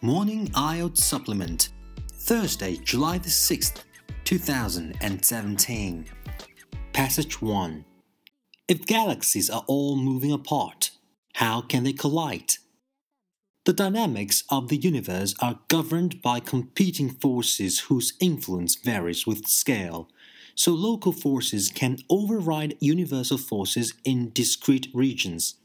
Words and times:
Morning 0.00 0.46
IELTS 0.50 0.98
Supplement, 0.98 1.70
Thursday, 2.12 2.76
July 2.76 3.18
the 3.18 3.28
6th, 3.28 3.82
2017. 4.22 6.06
Passage 6.92 7.42
1 7.42 7.84
If 8.68 8.86
galaxies 8.86 9.50
are 9.50 9.64
all 9.66 9.96
moving 9.96 10.30
apart, 10.30 10.92
how 11.34 11.62
can 11.62 11.82
they 11.82 11.92
collide? 11.92 12.52
The 13.64 13.72
dynamics 13.72 14.44
of 14.48 14.68
the 14.68 14.76
universe 14.76 15.34
are 15.40 15.58
governed 15.66 16.22
by 16.22 16.38
competing 16.38 17.10
forces 17.10 17.80
whose 17.80 18.12
influence 18.20 18.76
varies 18.76 19.26
with 19.26 19.48
scale, 19.48 20.08
so 20.54 20.74
local 20.74 21.10
forces 21.10 21.72
can 21.74 21.98
override 22.08 22.76
universal 22.78 23.36
forces 23.36 23.94
in 24.04 24.30
discrete 24.32 24.86
regions. 24.94 25.56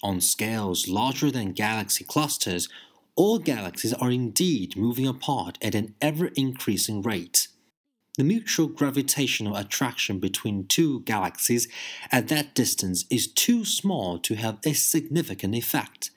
On 0.00 0.20
scales 0.20 0.86
larger 0.86 1.32
than 1.32 1.50
galaxy 1.50 2.04
clusters, 2.04 2.68
all 3.16 3.38
galaxies 3.38 3.94
are 3.94 4.10
indeed 4.10 4.76
moving 4.76 5.06
apart 5.06 5.56
at 5.62 5.74
an 5.74 5.94
ever 6.00 6.26
increasing 6.34 7.02
rate. 7.02 7.48
The 8.16 8.24
mutual 8.24 8.68
gravitational 8.68 9.56
attraction 9.56 10.20
between 10.20 10.66
two 10.66 11.00
galaxies 11.00 11.68
at 12.12 12.28
that 12.28 12.54
distance 12.54 13.04
is 13.10 13.26
too 13.26 13.64
small 13.64 14.18
to 14.20 14.34
have 14.34 14.58
a 14.64 14.72
significant 14.72 15.54
effect, 15.54 16.10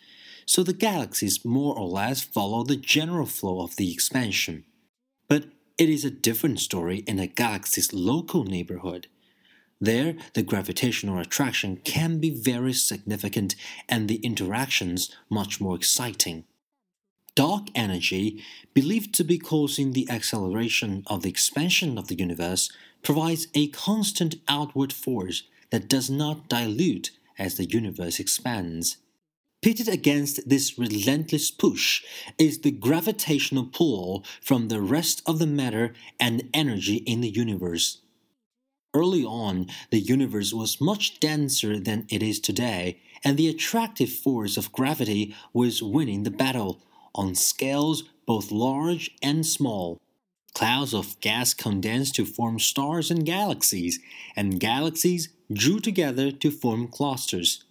so 0.46 0.64
the 0.64 0.74
galaxies 0.74 1.44
more 1.44 1.78
or 1.78 1.88
less 1.88 2.22
follow 2.22 2.64
the 2.64 2.76
general 2.76 3.26
flow 3.26 3.62
of 3.62 3.76
the 3.76 3.92
expansion. 3.92 4.64
But 5.28 5.46
it 5.78 5.90
is 5.90 6.06
a 6.06 6.12
different 6.12 6.60
story 6.60 7.00
in 7.08 7.20
a 7.20 7.28
galaxy's 7.28 7.94
local 7.94 8.44
neighborhood. 8.44 9.08
There, 9.80 10.16
the 10.34 10.44
gravitational 10.44 11.20
attraction 11.20 11.78
can 11.78 12.20
be 12.20 12.30
very 12.32 12.74
significant 12.74 13.56
and 13.88 14.08
the 14.08 14.16
interactions 14.18 15.16
much 15.30 15.62
more 15.62 15.76
exciting. 15.76 16.46
Dark 17.38 17.68
energy, 17.76 18.44
believed 18.74 19.14
to 19.14 19.24
be 19.24 19.38
causing 19.38 19.94
the 19.94 20.10
acceleration 20.10 21.04
of 21.06 21.22
the 21.22 21.30
expansion 21.30 21.96
of 21.96 22.08
the 22.08 22.16
universe, 22.16 22.72
provides 23.04 23.46
a 23.54 23.68
constant 23.68 24.38
outward 24.48 24.92
force 24.92 25.44
that 25.70 25.88
does 25.88 26.10
not 26.10 26.50
dilute 26.50 27.12
as 27.38 27.54
the 27.54 27.66
universe 27.66 28.20
expands. 28.20 28.98
Pitted 29.62 29.88
against 29.88 30.50
this 30.50 30.80
relentless 30.80 31.52
push 31.52 32.04
is 32.40 32.62
the 32.62 32.72
gravitational 32.72 33.68
pull 33.68 34.26
from 34.42 34.70
the 34.70 34.82
rest 34.82 35.22
of 35.28 35.38
the 35.38 35.46
matter 35.46 35.94
and 36.20 36.50
energy 36.56 36.96
in 37.06 37.22
the 37.22 37.30
universe. 37.30 38.00
Early 38.96 39.24
on, 39.24 39.68
the 39.92 40.00
universe 40.00 40.54
was 40.54 40.82
much 40.82 41.20
denser 41.20 41.80
than 41.80 42.08
it 42.10 42.24
is 42.24 42.40
today, 42.40 43.00
and 43.24 43.38
the 43.38 43.48
attractive 43.48 44.10
force 44.10 44.58
of 44.58 44.72
gravity 44.72 45.36
was 45.54 45.84
winning 45.84 46.24
the 46.24 46.32
battle 46.32 46.82
on 47.16 47.36
scales 47.36 48.04
both 48.26 48.52
large 48.52 49.12
and 49.22 49.46
small. 49.46 50.00
Clouds 50.54 50.94
of 50.94 51.20
gas 51.20 51.54
condensed 51.54 52.16
to 52.16 52.26
form 52.26 52.60
stars 52.60 53.12
and 53.12 53.26
galaxies, 53.26 54.00
and 54.36 54.60
galaxies 54.60 55.30
drew 55.52 55.80
together 55.80 56.32
to 56.32 56.52
form 56.52 56.88
clusters. 56.88 57.64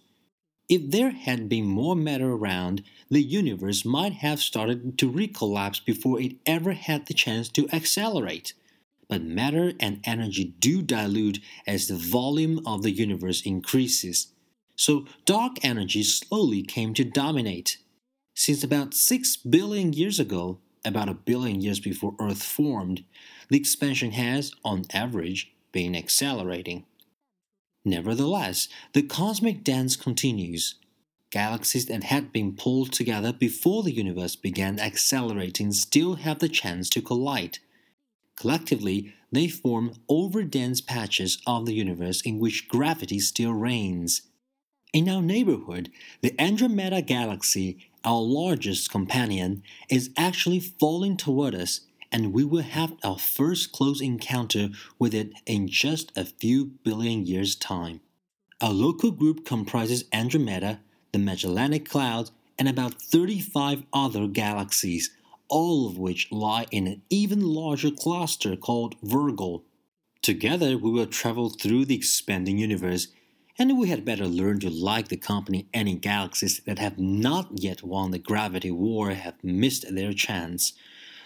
If 0.69 0.91
there 0.91 1.11
had 1.11 1.47
been 1.47 1.65
more 1.65 1.95
matter 1.95 2.31
around, 2.31 2.83
the 3.09 3.21
universe 3.21 3.85
might 3.85 4.13
have 4.13 4.39
started 4.39 4.97
to 4.97 5.11
recollapse 5.11 5.83
before 5.83 6.19
it 6.19 6.35
ever 6.45 6.73
had 6.73 7.05
the 7.05 7.13
chance 7.13 7.47
to 7.49 7.69
accelerate. 7.71 8.53
But 9.07 9.23
matter 9.23 9.73
and 9.79 10.01
energy 10.03 10.55
do 10.59 10.81
dilute 10.81 11.39
as 11.65 11.87
the 11.87 11.95
volume 11.95 12.61
of 12.65 12.83
the 12.83 12.91
universe 12.91 13.41
increases. 13.45 14.27
So 14.75 15.05
dark 15.25 15.57
energy 15.63 16.03
slowly 16.03 16.63
came 16.63 16.93
to 16.95 17.05
dominate. 17.05 17.77
Since 18.39 18.63
about 18.63 18.93
6 18.93 19.37
billion 19.37 19.93
years 19.93 20.19
ago, 20.19 20.59
about 20.85 21.09
a 21.09 21.15
billion 21.15 21.59
years 21.59 21.79
before 21.79 22.15
Earth 22.19 22.43
formed, 22.43 23.03
the 23.49 23.57
expansion 23.57 24.11
has, 24.11 24.53
on 24.63 24.85
average, 24.93 25.51
been 25.71 25.95
accelerating. 25.95 26.85
Nevertheless, 27.83 28.67
the 28.93 29.01
cosmic 29.01 29.63
dance 29.63 29.95
continues. 29.95 30.75
Galaxies 31.31 31.87
that 31.87 32.03
had 32.03 32.31
been 32.31 32.55
pulled 32.55 32.93
together 32.93 33.33
before 33.33 33.81
the 33.81 33.91
universe 33.91 34.35
began 34.35 34.79
accelerating 34.79 35.71
still 35.71 36.17
have 36.17 36.37
the 36.37 36.47
chance 36.47 36.91
to 36.91 37.01
collide. 37.01 37.57
Collectively, 38.35 39.15
they 39.31 39.47
form 39.47 39.95
overdense 40.11 40.85
patches 40.85 41.41
of 41.47 41.65
the 41.65 41.73
universe 41.73 42.21
in 42.21 42.37
which 42.37 42.67
gravity 42.67 43.19
still 43.19 43.53
reigns. 43.53 44.21
In 44.93 45.09
our 45.09 45.21
neighborhood, 45.21 45.91
the 46.21 46.39
Andromeda 46.39 47.01
Galaxy 47.01 47.77
our 48.07 48.21
largest 48.21 48.89
companion, 48.89 49.61
is 49.89 50.11
actually 50.15 50.61
falling 50.61 51.17
toward 51.17 51.53
us, 51.53 51.81
and 52.09 52.31
we 52.31 52.45
will 52.45 52.61
have 52.61 52.93
our 53.03 53.19
first 53.19 53.73
close 53.73 53.99
encounter 53.99 54.69
with 54.97 55.13
it 55.13 55.33
in 55.45 55.67
just 55.67 56.17
a 56.17 56.23
few 56.23 56.65
billion 56.85 57.25
years' 57.25 57.53
time. 57.53 57.99
Our 58.61 58.71
local 58.71 59.11
group 59.11 59.45
comprises 59.45 60.05
Andromeda, 60.13 60.79
the 61.11 61.19
Magellanic 61.19 61.89
Cloud, 61.89 62.29
and 62.57 62.69
about 62.69 62.93
35 62.93 63.83
other 63.91 64.27
galaxies, 64.27 65.11
all 65.49 65.85
of 65.85 65.97
which 65.97 66.31
lie 66.31 66.65
in 66.71 66.87
an 66.87 67.01
even 67.09 67.41
larger 67.41 67.91
cluster 67.91 68.55
called 68.55 68.95
Virgo. 69.03 69.63
Together, 70.21 70.77
we 70.77 70.91
will 70.91 71.05
travel 71.05 71.49
through 71.49 71.83
the 71.83 71.95
expanding 71.95 72.57
universe 72.57 73.09
and 73.59 73.77
we 73.77 73.89
had 73.89 74.05
better 74.05 74.25
learn 74.27 74.59
to 74.59 74.69
like 74.69 75.07
the 75.07 75.17
company 75.17 75.67
any 75.73 75.95
galaxies 75.95 76.61
that 76.65 76.77
have 76.77 76.99
not 76.99 77.49
yet 77.53 77.81
won 77.81 78.11
the 78.11 78.19
gravity 78.19 78.69
war 78.69 79.11
have 79.11 79.43
missed 79.43 79.85
their 79.93 80.13
chance. 80.13 80.73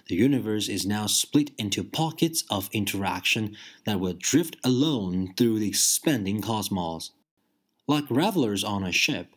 The 0.08 0.16
universe 0.16 0.70
is 0.70 0.86
now 0.86 1.08
split 1.08 1.52
into 1.58 1.84
pockets 1.84 2.44
of 2.50 2.70
interaction 2.72 3.58
that 3.86 4.00
will 4.00 4.14
drift 4.14 4.56
alone 4.64 5.34
through 5.36 5.60
the 5.60 5.68
expanding 5.68 6.42
cosmos. 6.42 7.12
Like 7.86 8.06
revelers 8.10 8.64
on 8.64 8.84
a 8.84 8.92
ship, 8.92 9.36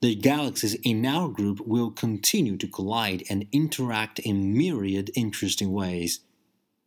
the 0.00 0.14
galaxies 0.14 0.74
in 0.84 1.04
our 1.04 1.28
group 1.28 1.66
will 1.66 1.90
continue 1.90 2.56
to 2.58 2.68
collide 2.68 3.24
and 3.28 3.46
interact 3.50 4.20
in 4.20 4.56
myriad 4.56 5.10
interesting 5.14 5.72
ways. 5.72 6.20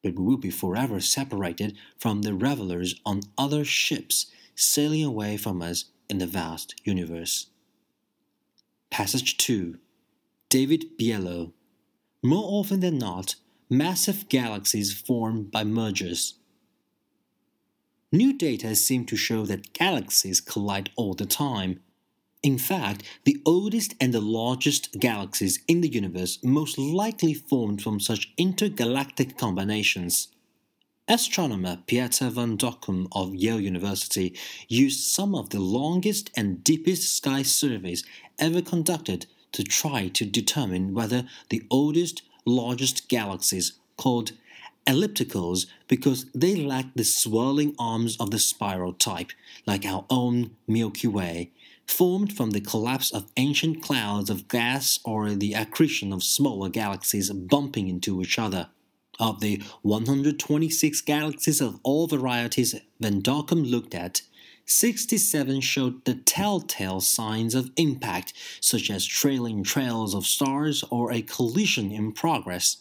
But 0.04 0.16
we 0.16 0.24
will 0.24 0.38
be 0.38 0.52
forever 0.52 1.02
separated 1.02 1.76
from 1.98 2.22
the 2.22 2.34
revelers 2.34 2.96
on 3.06 3.22
other 3.38 3.66
ships 3.66 4.28
sailing 4.60 5.04
away 5.04 5.38
from 5.38 5.62
us 5.62 5.86
in 6.10 6.18
the 6.18 6.28
vast 6.28 6.76
universe. 6.84 7.48
Passage 8.90 9.38
2 9.38 9.78
David 10.50 10.98
Biello 10.98 11.54
More 12.22 12.44
often 12.46 12.82
than 12.82 12.98
not, 12.98 13.36
massive 13.70 14.28
galaxies 14.30 14.92
form 14.92 15.44
by 15.44 15.64
mergers. 15.64 16.36
New 18.12 18.34
data 18.34 18.76
seem 18.76 19.06
to 19.06 19.16
show 19.16 19.46
that 19.46 19.74
galaxies 19.74 20.42
collide 20.42 20.90
all 20.96 21.14
the 21.14 21.28
time. 21.28 21.80
In 22.42 22.58
fact, 22.58 23.04
the 23.26 23.42
oldest 23.46 23.94
and 24.02 24.14
the 24.14 24.22
largest 24.22 25.00
galaxies 25.00 25.60
in 25.68 25.82
the 25.82 25.90
universe 25.90 26.40
most 26.44 26.78
likely 26.78 27.34
formed 27.34 27.82
from 27.82 28.00
such 28.00 28.34
intergalactic 28.38 29.38
combinations. 29.38 30.30
Astronomer 31.10 31.80
Pieter 31.88 32.30
van 32.30 32.56
Dokkum 32.56 33.08
of 33.14 33.34
Yale 33.34 33.60
University 33.60 34.38
used 34.68 35.00
some 35.00 35.34
of 35.34 35.50
the 35.50 35.60
longest 35.60 36.30
and 36.38 36.64
deepest 36.64 37.16
sky 37.18 37.42
surveys 37.42 38.04
ever 38.38 38.62
conducted 38.62 39.26
to 39.54 39.64
try 39.64 40.10
to 40.10 40.24
determine 40.24 40.94
whether 40.94 41.24
the 41.50 41.64
oldest, 41.72 42.22
largest 42.46 43.10
galaxies, 43.10 43.74
called 43.98 44.34
ellipticals 44.86 45.66
because 45.88 46.28
they 46.36 46.56
lack 46.56 46.94
the 46.94 47.04
swirling 47.04 47.74
arms 47.80 48.16
of 48.18 48.30
the 48.30 48.38
spiral 48.38 48.94
type, 48.94 49.32
like 49.66 49.88
our 49.88 50.06
own 50.12 50.52
Milky 50.68 51.08
Way, 51.08 51.50
formed 51.88 52.34
from 52.34 52.52
the 52.52 52.62
collapse 52.62 53.12
of 53.12 53.32
ancient 53.36 53.82
clouds 53.82 54.30
of 54.30 54.48
gas 54.48 55.00
or 55.04 55.32
the 55.32 55.56
accretion 55.56 56.14
of 56.14 56.22
smaller 56.22 56.70
galaxies 56.70 57.32
bumping 57.32 57.88
into 57.88 58.22
each 58.22 58.38
other. 58.38 58.68
Of 59.20 59.42
the 59.42 59.62
126 59.82 61.02
galaxies 61.02 61.60
of 61.60 61.80
all 61.84 62.08
varieties 62.08 62.74
Van 63.02 63.22
Dokkum 63.22 63.70
looked 63.70 63.94
at, 63.94 64.22
67 64.66 65.62
showed 65.62 66.06
the 66.06 66.16
telltale 66.16 67.02
signs 67.02 67.54
of 67.54 67.72
impact, 67.76 68.34
such 68.62 68.90
as 68.90 69.06
trailing 69.06 69.64
trails 69.64 70.14
of 70.14 70.26
stars 70.26 70.84
or 70.90 71.12
a 71.12 71.22
collision 71.22 71.92
in 71.92 72.14
progress. 72.14 72.78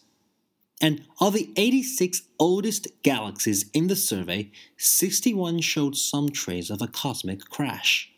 And 0.80 1.06
of 1.20 1.32
the 1.32 1.50
86 1.56 2.22
oldest 2.38 2.86
galaxies 3.02 3.68
in 3.72 3.88
the 3.88 3.96
survey, 3.96 4.52
61 4.76 5.60
showed 5.62 5.96
some 5.96 6.28
trace 6.28 6.70
of 6.70 6.80
a 6.80 6.86
cosmic 6.86 7.40
crash. 7.48 8.12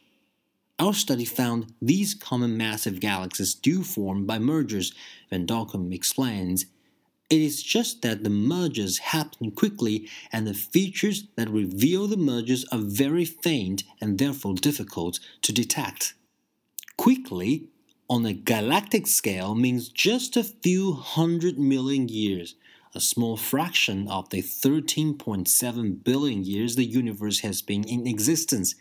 Our 0.79 0.93
study 0.93 1.25
found 1.25 1.73
these 1.81 2.15
common 2.15 2.57
massive 2.57 3.01
galaxies 3.01 3.55
do 3.55 3.83
form 3.83 4.27
by 4.27 4.39
mergers, 4.39 4.93
Van 5.31 5.47
Dokkum 5.47 5.95
explains, 5.95 6.67
it 7.31 7.41
is 7.41 7.63
just 7.63 8.03
that 8.03 8.25
the 8.25 8.31
mergers 8.31 8.99
happen 8.99 9.53
quickly 9.53 10.09
and 10.33 10.47
the 10.47 10.55
features 10.55 11.29
that 11.37 11.49
reveal 11.49 12.09
the 12.09 12.17
mergers 12.17 12.65
are 12.73 12.81
very 12.81 13.25
faint 13.25 13.85
and 14.01 14.19
therefore 14.19 14.55
difficult 14.55 15.21
to 15.43 15.53
detect. 15.53 16.15
Quickly 16.97 17.69
on 18.09 18.27
a 18.27 18.33
galactic 18.33 19.07
scale 19.07 19.55
means 19.55 19.89
just 19.89 20.37
a 20.37 20.43
few 20.43 20.95
hundred 20.95 21.57
million 21.57 22.09
years, 22.09 22.57
a 22.97 23.01
small 23.01 23.37
fraction 23.37 24.09
of 24.09 24.29
the 24.31 24.43
13.7 24.43 26.03
billion 26.03 26.45
years 26.45 26.75
the 26.75 26.85
universe 26.85 27.41
has 27.41 27.63
been 27.63 27.85
in 27.85 28.09
existence. 28.09 28.75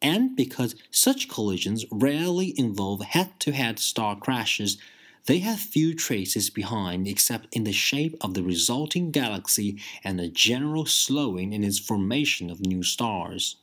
And 0.00 0.36
because 0.36 0.76
such 0.92 1.28
collisions 1.28 1.84
rarely 1.90 2.54
involve 2.56 3.02
head 3.02 3.40
to 3.40 3.50
head 3.50 3.80
star 3.80 4.14
crashes, 4.14 4.78
they 5.26 5.40
have 5.40 5.58
few 5.58 5.94
traces 5.94 6.50
behind 6.50 7.06
except 7.06 7.54
in 7.54 7.64
the 7.64 7.72
shape 7.72 8.16
of 8.20 8.34
the 8.34 8.42
resulting 8.42 9.10
galaxy 9.10 9.78
and 10.02 10.20
a 10.20 10.28
general 10.28 10.86
slowing 10.86 11.52
in 11.52 11.64
its 11.64 11.78
formation 11.78 12.50
of 12.50 12.60
new 12.60 12.82
stars. 12.82 13.56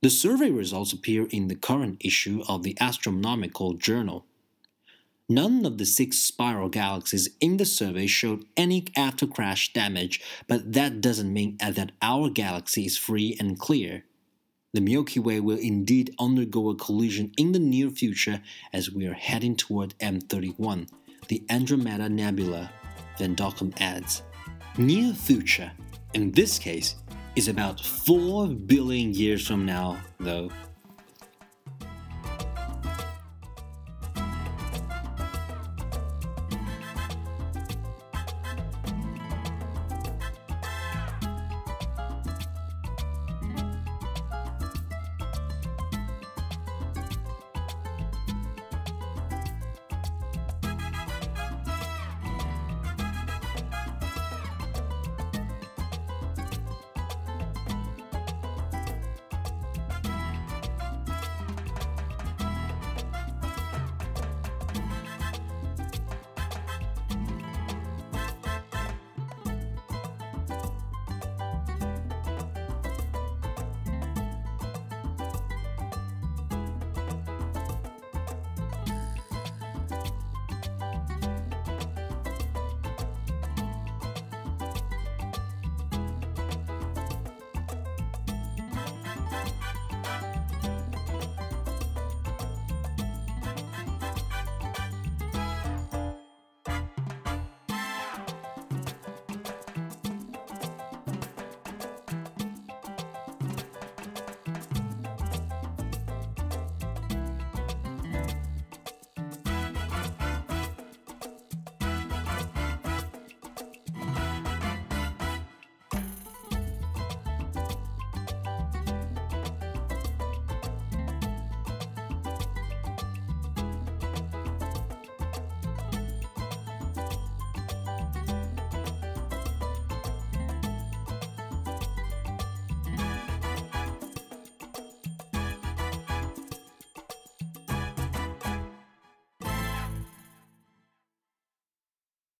The 0.00 0.10
survey 0.10 0.50
results 0.50 0.92
appear 0.92 1.26
in 1.30 1.48
the 1.48 1.56
current 1.56 1.96
issue 2.00 2.42
of 2.48 2.62
the 2.62 2.76
Astronomical 2.80 3.74
Journal. 3.74 4.24
None 5.28 5.66
of 5.66 5.76
the 5.76 5.84
six 5.84 6.18
spiral 6.18 6.68
galaxies 6.68 7.28
in 7.40 7.58
the 7.58 7.66
survey 7.66 8.06
showed 8.06 8.46
any 8.56 8.86
after 8.96 9.26
crash 9.26 9.72
damage, 9.72 10.22
but 10.46 10.72
that 10.72 11.00
doesn't 11.00 11.32
mean 11.32 11.58
that 11.58 11.92
our 12.00 12.30
galaxy 12.30 12.86
is 12.86 12.96
free 12.96 13.36
and 13.38 13.58
clear. 13.58 14.04
The 14.74 14.82
Milky 14.82 15.18
Way 15.18 15.40
will 15.40 15.56
indeed 15.58 16.14
undergo 16.18 16.68
a 16.68 16.74
collision 16.74 17.32
in 17.38 17.52
the 17.52 17.58
near 17.58 17.88
future 17.88 18.42
as 18.74 18.90
we 18.90 19.06
are 19.06 19.14
heading 19.14 19.56
toward 19.56 19.98
M31, 19.98 20.90
the 21.28 21.42
Andromeda 21.48 22.06
Nebula, 22.10 22.70
Van 23.16 23.34
Dokkum 23.34 23.72
adds. 23.80 24.22
Near 24.76 25.14
future, 25.14 25.72
in 26.12 26.32
this 26.32 26.58
case, 26.58 26.96
is 27.34 27.48
about 27.48 27.80
4 27.80 28.48
billion 28.48 29.14
years 29.14 29.46
from 29.46 29.64
now, 29.64 29.96
though. 30.20 30.50